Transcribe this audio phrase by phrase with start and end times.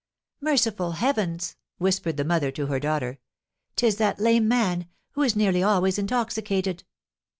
[0.41, 3.19] "Merciful heavens!" whispered the mother to her daughter,
[3.75, 6.83] "'tis that lame man, who is nearly always intoxicated."